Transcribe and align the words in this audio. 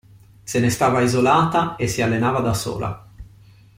Se 0.51 0.59
ne 0.61 0.71
stava 0.71 1.01
isolata 1.03 1.75
e 1.75 1.87
si 1.87 2.01
allenava 2.01 2.39
da 2.39 2.55
sola. 2.55 2.91